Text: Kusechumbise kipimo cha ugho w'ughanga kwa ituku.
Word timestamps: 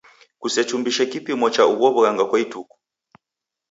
Kusechumbise 0.41 1.01
kipimo 1.11 1.47
cha 1.55 1.63
ugho 1.71 1.87
w'ughanga 1.93 2.23
kwa 2.29 2.37
ituku. 2.43 2.75